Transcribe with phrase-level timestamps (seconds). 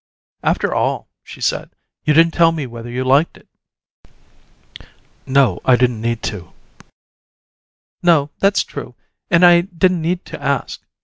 [0.41, 1.69] "After all," she said,
[2.05, 3.47] "you didn't tell me whether you liked it."
[5.27, 5.59] "No.
[5.63, 6.53] I didn't need to."
[8.01, 8.95] "No, that's true,
[9.29, 10.81] and I didn't need to ask.